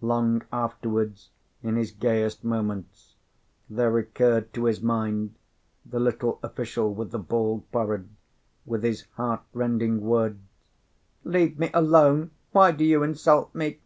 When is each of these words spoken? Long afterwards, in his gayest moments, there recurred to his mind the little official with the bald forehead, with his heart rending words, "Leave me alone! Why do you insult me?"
Long 0.00 0.42
afterwards, 0.52 1.30
in 1.62 1.76
his 1.76 1.92
gayest 1.92 2.42
moments, 2.42 3.14
there 3.70 3.88
recurred 3.92 4.52
to 4.54 4.64
his 4.64 4.82
mind 4.82 5.36
the 5.84 6.00
little 6.00 6.40
official 6.42 6.92
with 6.92 7.12
the 7.12 7.20
bald 7.20 7.62
forehead, 7.70 8.08
with 8.64 8.82
his 8.82 9.02
heart 9.12 9.42
rending 9.52 10.00
words, 10.00 10.40
"Leave 11.22 11.56
me 11.56 11.70
alone! 11.72 12.32
Why 12.50 12.72
do 12.72 12.84
you 12.84 13.04
insult 13.04 13.54
me?" 13.54 13.78